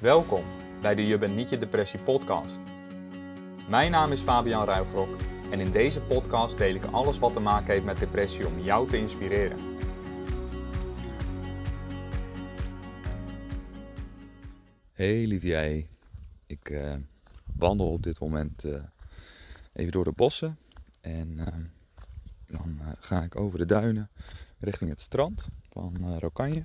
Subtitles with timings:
[0.00, 0.44] Welkom
[0.80, 2.60] bij de Je bent niet je depressie podcast.
[3.68, 5.16] Mijn naam is Fabian Ruigrok
[5.50, 8.88] en in deze podcast deel ik alles wat te maken heeft met depressie om jou
[8.88, 9.58] te inspireren.
[14.92, 15.88] Hey lieve jij,
[16.46, 16.94] ik eh,
[17.54, 18.82] wandel op dit moment eh,
[19.72, 20.58] even door de bossen
[21.00, 21.54] en eh,
[22.46, 24.10] dan ga ik over de duinen
[24.58, 26.64] richting het strand van Rokanje.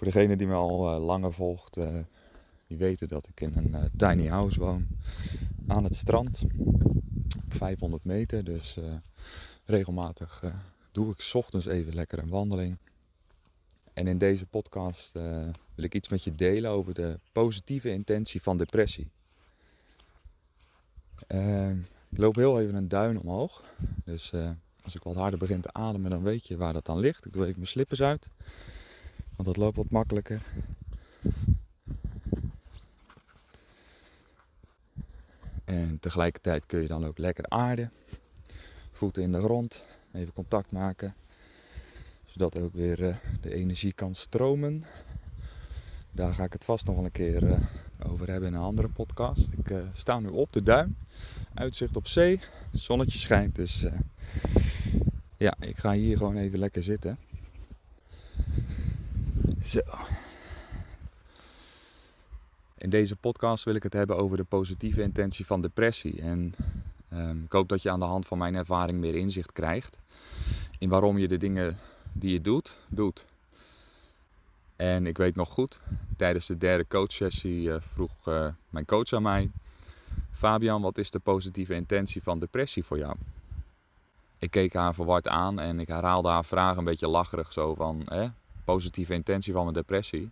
[0.00, 1.74] Voor degene die me al langer volgt,
[2.66, 4.86] die weten dat ik in een tiny house woon
[5.66, 6.44] aan het strand
[7.36, 8.44] op 500 meter.
[8.44, 8.78] Dus
[9.64, 10.44] regelmatig
[10.92, 12.76] doe ik ochtends even lekker een wandeling.
[13.92, 15.12] En in deze podcast
[15.74, 19.08] wil ik iets met je delen over de positieve intentie van depressie.
[21.28, 21.70] Uh,
[22.08, 23.62] ik loop heel even een duin omhoog.
[24.04, 24.32] Dus
[24.82, 27.26] als ik wat harder begin te ademen, dan weet je waar dat dan ligt.
[27.26, 28.26] Ik doe even mijn slippers uit.
[29.40, 30.42] Want dat loopt wat makkelijker.
[35.64, 37.92] En tegelijkertijd kun je dan ook lekker aarden.
[38.92, 39.84] Voeten in de grond.
[40.12, 41.14] Even contact maken.
[42.24, 44.84] Zodat ook weer uh, de energie kan stromen.
[46.10, 47.58] Daar ga ik het vast nog wel een keer uh,
[48.06, 49.48] over hebben in een andere podcast.
[49.58, 50.96] Ik uh, sta nu op de duin,
[51.54, 52.40] uitzicht op zee,
[52.72, 53.86] zonnetje schijnt, dus
[55.36, 57.18] ja, ik ga hier gewoon even lekker zitten.
[59.64, 59.80] Zo.
[62.76, 66.20] In deze podcast wil ik het hebben over de positieve intentie van depressie.
[66.20, 66.54] En
[67.12, 69.96] um, ik hoop dat je aan de hand van mijn ervaring meer inzicht krijgt
[70.78, 71.78] in waarom je de dingen
[72.12, 73.24] die je doet, doet.
[74.76, 75.80] En ik weet nog goed,
[76.16, 79.50] tijdens de derde coachsessie uh, vroeg uh, mijn coach aan mij:
[80.32, 83.16] Fabian, wat is de positieve intentie van depressie voor jou?
[84.38, 88.02] Ik keek haar verward aan en ik herhaalde haar vraag een beetje lacherig, zo van:
[88.04, 88.28] hè,
[88.72, 90.30] positieve intentie van mijn depressie.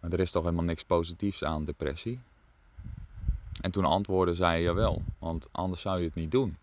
[0.00, 2.20] Maar er is toch helemaal niks positiefs aan depressie?
[3.60, 6.56] En toen antwoordde zij: Jawel, want anders zou je het niet doen.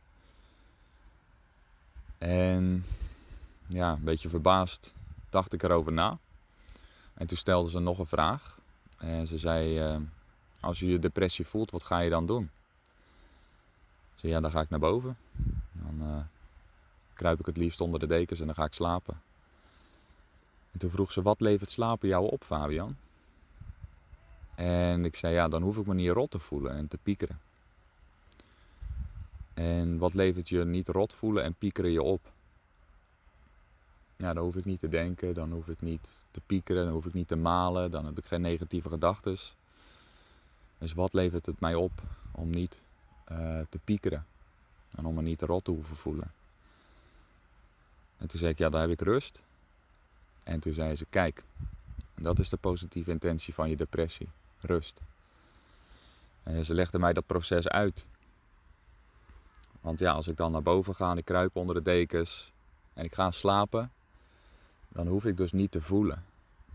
[2.18, 2.86] En
[3.68, 4.94] ja, een beetje verbaasd
[5.30, 6.18] dacht ik erover na.
[7.14, 8.58] En toen stelde ze nog een vraag.
[8.98, 10.02] En ze zei: uh,
[10.60, 12.44] Als je je depressie voelt, wat ga je dan doen?
[14.14, 15.18] Ik zei: Ja, dan ga ik naar boven.
[15.72, 16.20] Dan uh,
[17.14, 19.22] kruip ik het liefst onder de dekens en dan ga ik slapen.
[20.72, 22.96] En toen vroeg ze: Wat levert slapen jou op, Fabian?
[24.56, 27.40] En ik zei: Ja, dan hoef ik me niet rot te voelen en te piekeren.
[29.54, 32.32] En wat levert je niet rot voelen en piekeren je op?
[34.22, 37.06] ja, dan hoef ik niet te denken, dan hoef ik niet te piekeren, dan hoef
[37.06, 39.38] ik niet te malen, dan heb ik geen negatieve gedachten.
[40.78, 41.92] Dus wat levert het mij op
[42.32, 42.80] om niet
[43.32, 44.26] uh, te piekeren
[44.96, 46.32] en om me niet rot te hoeven voelen?
[48.18, 49.42] En toen zei ik, ja, daar heb ik rust.
[50.52, 51.44] En toen zei ze, kijk,
[52.16, 54.30] dat is de positieve intentie van je depressie,
[54.60, 55.02] rust.
[56.44, 58.08] En ze legde mij dat proces uit.
[59.82, 62.52] Want ja, als ik dan naar boven ga en ik kruip onder de dekens
[62.94, 63.92] en ik ga slapen,
[64.88, 66.24] dan hoef ik dus niet te voelen.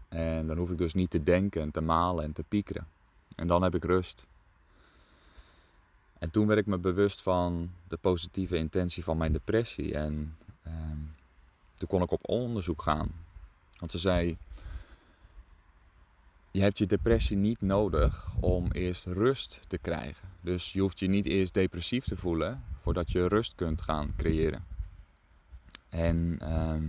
[0.08, 2.86] En dan hoef ik dus niet te denken en te malen en te piekeren.
[3.34, 4.26] En dan heb ik rust.
[6.18, 9.94] En toen werd ik me bewust van de positieve intentie van mijn depressie.
[9.94, 10.98] En ehm,
[11.74, 13.25] toen kon ik op onderzoek gaan.
[13.78, 14.38] Want ze zei:
[16.50, 20.28] Je hebt je depressie niet nodig om eerst rust te krijgen.
[20.40, 24.64] Dus je hoeft je niet eerst depressief te voelen voordat je rust kunt gaan creëren.
[25.88, 26.84] En ehm,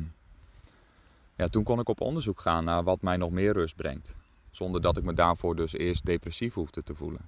[1.35, 4.15] ja, toen kon ik op onderzoek gaan naar wat mij nog meer rust brengt.
[4.51, 7.21] Zonder dat ik me daarvoor dus eerst depressief hoefde te voelen.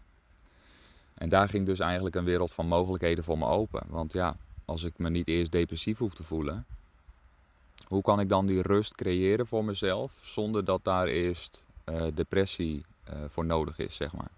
[1.13, 3.83] En daar ging dus eigenlijk een wereld van mogelijkheden voor me open.
[3.87, 6.65] Want ja, als ik me niet eerst depressief hoef te voelen,
[7.89, 12.85] hoe kan ik dan die rust creëren voor mezelf zonder dat daar eerst uh, depressie
[13.09, 14.31] uh, voor nodig is, zeg maar.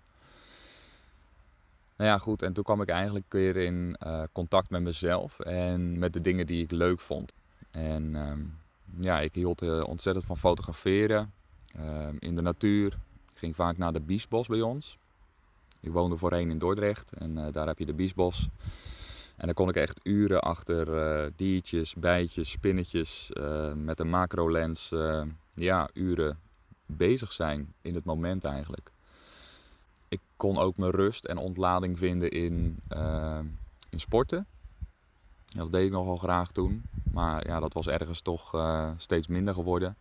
[1.95, 5.99] Nou ja, goed, en toen kwam ik eigenlijk weer in uh, contact met mezelf en
[5.99, 7.31] met de dingen die ik leuk vond.
[7.71, 8.57] En um,
[8.99, 11.33] ja, ik hield ontzettend van fotograferen
[11.79, 12.87] uh, in de natuur.
[13.33, 14.97] Ik ging vaak naar de Biesbos bij ons.
[15.79, 18.49] Ik woonde voorheen in Dordrecht en daar heb je de Biesbos.
[19.41, 23.31] En dan kon ik echt uren achter diertjes, bijtjes, spinnetjes
[23.75, 24.91] met een macro lens,
[25.53, 26.39] ja, uren
[26.85, 28.91] bezig zijn in het moment eigenlijk.
[30.07, 32.79] Ik kon ook mijn rust en ontlading vinden in,
[33.89, 34.45] in sporten.
[35.45, 36.83] Ja, dat deed ik nogal graag toen.
[37.11, 39.95] Maar ja, dat was ergens toch uh, steeds minder geworden.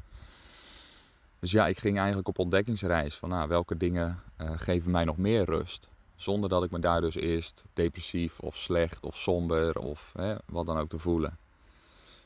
[1.38, 5.16] Dus ja, ik ging eigenlijk op ontdekkingsreis van nou, welke dingen uh, geven mij nog
[5.16, 5.88] meer rust.
[6.20, 10.66] Zonder dat ik me daar dus eerst depressief of slecht of somber of hè, wat
[10.66, 11.38] dan ook te voelen.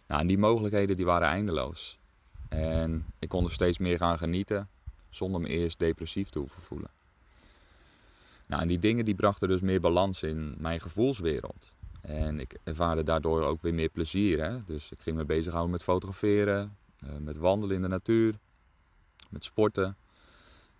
[0.06, 1.98] Nou, en die mogelijkheden die waren eindeloos.
[2.48, 4.68] En ik kon er steeds meer gaan genieten.
[5.10, 6.90] zonder me eerst depressief te hoeven voelen.
[8.46, 11.72] Nou, en die dingen die brachten dus meer balans in mijn gevoelswereld.
[12.00, 14.44] En ik ervaarde daardoor ook weer meer plezier.
[14.44, 14.64] Hè?
[14.64, 18.38] Dus ik ging me bezighouden met fotograferen, eh, met wandelen in de natuur,
[19.28, 19.96] met sporten.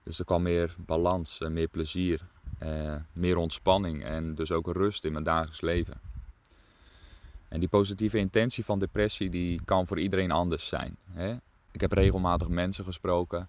[0.02, 2.20] Dus er kwam meer balans, en meer plezier,
[2.58, 6.00] eh, meer ontspanning en dus ook rust in mijn dagelijks leven.
[7.48, 10.96] En die positieve intentie van depressie die kan voor iedereen anders zijn.
[11.10, 11.36] Hè?
[11.72, 13.48] Ik heb regelmatig mensen gesproken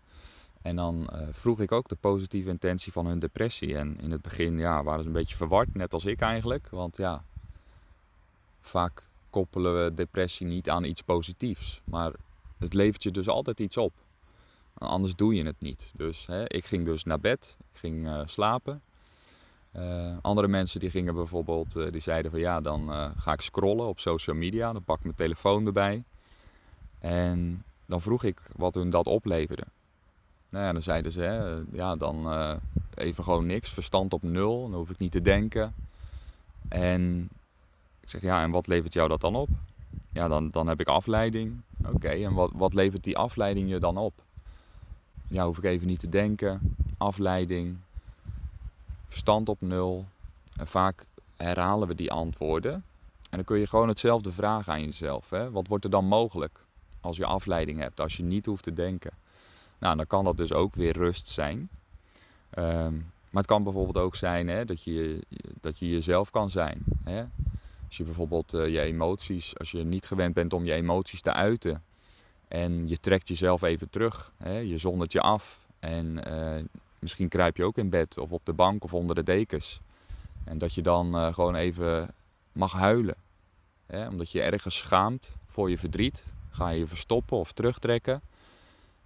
[0.66, 3.78] en dan uh, vroeg ik ook de positieve intentie van hun depressie.
[3.78, 6.68] En in het begin ja, waren ze een beetje verward, net als ik eigenlijk.
[6.70, 7.24] Want ja,
[8.62, 11.82] vaak koppelen we depressie niet aan iets positiefs.
[11.84, 12.12] Maar
[12.58, 13.94] het levert je dus altijd iets op.
[14.74, 15.92] Anders doe je het niet.
[15.96, 18.82] Dus hè, ik ging dus naar bed, ik ging uh, slapen.
[19.78, 23.88] Uh, andere mensen die gingen bijvoorbeeld, uh, die zeiden van ja, dan ga ik scrollen
[23.88, 24.74] op social media.
[24.74, 26.04] Dan pak ik mijn telefoon erbij.
[27.00, 29.64] En dan vroeg ik wat hun dat opleverde.
[30.50, 32.28] Nou ja, dan zeiden ze, hè, ja, dan
[32.96, 35.74] even gewoon niks, verstand op nul, dan hoef ik niet te denken.
[36.68, 37.30] En
[38.00, 39.50] ik zeg, ja, en wat levert jou dat dan op?
[40.12, 41.62] Ja, dan, dan heb ik afleiding.
[41.94, 44.14] Oké, en wat, wat levert die afleiding je dan op?
[45.28, 46.76] Ja, hoef ik even niet te denken.
[46.98, 47.78] Afleiding,
[49.08, 50.06] verstand op nul.
[50.58, 51.06] En vaak
[51.36, 52.74] herhalen we die antwoorden.
[53.30, 55.30] En dan kun je gewoon hetzelfde vragen aan jezelf.
[55.30, 55.52] Hè?
[55.52, 56.60] Wat wordt er dan mogelijk
[57.02, 59.12] als je afleiding hebt, als je niet hoeft te denken?
[59.78, 61.70] Nou, dan kan dat dus ook weer rust zijn.
[62.58, 65.20] Um, maar het kan bijvoorbeeld ook zijn hè, dat, je,
[65.62, 66.84] dat je jezelf kan zijn.
[67.04, 67.24] Hè?
[67.88, 71.34] Als je bijvoorbeeld uh, je emoties, als je niet gewend bent om je emoties te
[71.34, 71.84] uiten.
[72.48, 74.32] En je trekt jezelf even terug.
[74.38, 74.58] Hè?
[74.58, 75.60] Je zondert je af.
[75.80, 76.64] En uh,
[77.06, 79.80] misschien kruip je ook in bed of op de bank of onder de dekens.
[80.44, 82.14] En dat je dan uh, gewoon even
[82.52, 83.16] mag huilen.
[83.86, 84.08] Hè?
[84.08, 86.34] Omdat je ergens schaamt voor je verdriet.
[86.50, 88.22] Ga je je verstoppen of terugtrekken.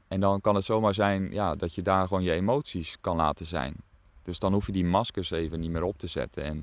[0.07, 3.45] En dan kan het zomaar zijn ja, dat je daar gewoon je emoties kan laten
[3.45, 3.75] zijn.
[4.23, 6.43] Dus dan hoef je die maskers even niet meer op te zetten.
[6.43, 6.57] En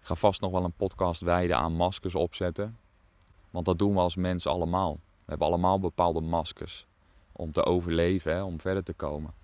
[0.00, 2.76] ik ga vast nog wel een podcast wijden aan maskers opzetten.
[3.50, 4.92] Want dat doen we als mens allemaal.
[4.92, 6.86] We hebben allemaal bepaalde maskers
[7.32, 9.40] om te overleven, hè, om verder te komen.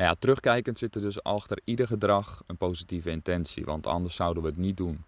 [0.00, 4.42] Nou ja, terugkijkend zit er dus achter ieder gedrag een positieve intentie, want anders zouden
[4.42, 5.04] we het niet doen.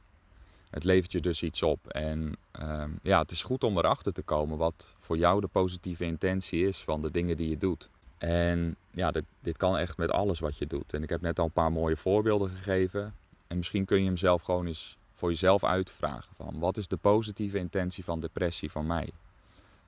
[0.70, 1.88] Het levert je dus iets op.
[1.88, 6.04] En uh, ja, het is goed om erachter te komen wat voor jou de positieve
[6.04, 7.88] intentie is van de dingen die je doet.
[8.18, 10.94] En ja, dit, dit kan echt met alles wat je doet.
[10.94, 13.14] En ik heb net al een paar mooie voorbeelden gegeven.
[13.46, 16.34] En misschien kun je hem zelf gewoon eens voor jezelf uitvragen.
[16.36, 19.08] Van wat is de positieve intentie van depressie van mij?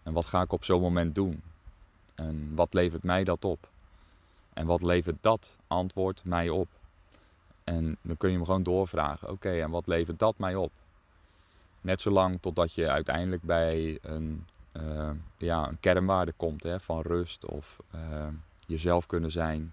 [0.03, 1.43] En wat ga ik op zo'n moment doen?
[2.15, 3.73] En wat levert mij dat op?
[4.55, 6.69] En wat levert dat antwoord mij op?
[7.65, 9.31] En dan kun je hem gewoon doorvragen.
[9.31, 10.73] Oké, en wat levert dat mij op?
[11.81, 17.47] Net zolang totdat je uiteindelijk bij een, uh, ja, een kernwaarde komt hè, van rust
[17.47, 18.27] of uh,
[18.67, 19.73] jezelf kunnen zijn.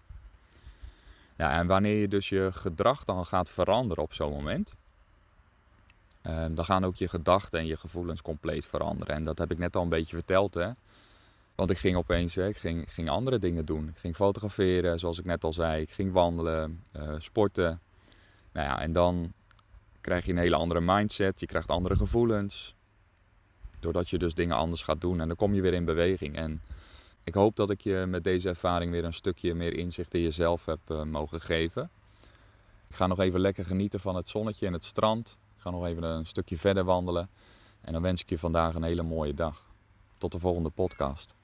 [1.35, 4.73] Ja, en wanneer je dus je gedrag dan gaat veranderen op zo'n moment,
[6.23, 9.15] uh, dan gaan ook je gedachten en je gevoelens compleet veranderen.
[9.15, 10.71] En dat heb ik net al een beetje verteld, hè.
[11.61, 13.87] Want ik ging opeens, hè, ik ging, ging andere dingen doen.
[13.87, 15.81] Ik ging fotograferen, zoals ik net al zei.
[15.81, 17.79] Ik ging wandelen, uh, sporten.
[18.51, 19.33] Nou ja, en dan
[20.01, 21.39] krijg je een hele andere mindset.
[21.39, 22.75] Je krijgt andere gevoelens.
[23.79, 25.21] Doordat je dus dingen anders gaat doen.
[25.21, 26.35] En dan kom je weer in beweging.
[26.35, 26.61] En
[27.23, 30.65] ik hoop dat ik je met deze ervaring weer een stukje meer inzicht in jezelf
[30.65, 31.89] heb uh, mogen geven.
[32.87, 35.37] Ik ga nog even lekker genieten van het zonnetje en het strand.
[35.55, 37.29] Ik ga nog even een stukje verder wandelen.
[37.81, 39.65] En dan wens ik je vandaag een hele mooie dag.
[40.17, 41.39] Tot de volgende podcast.